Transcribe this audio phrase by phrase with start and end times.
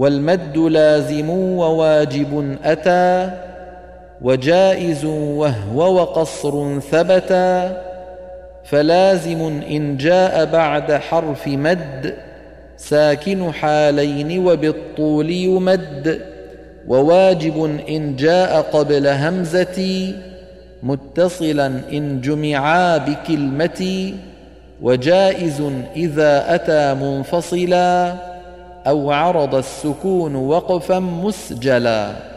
[0.00, 3.30] والمد لازم وواجب أتى
[4.22, 7.82] وجائز وهو وقصر ثبتا
[8.64, 12.14] فلازم إن جاء بعد حرف مد
[12.76, 16.20] ساكن حالين وبالطول يمد
[16.88, 20.12] وواجب إن جاء قبل همزة
[20.82, 24.12] متصلا إن جمعا بكلمة
[24.82, 25.62] وجائز
[25.96, 28.14] إذا أتى منفصلا
[28.86, 32.29] أو عرض السكون وقفا مسجلا.